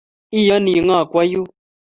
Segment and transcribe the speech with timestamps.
[0.39, 1.47] Iyoni ng'o kwo yun?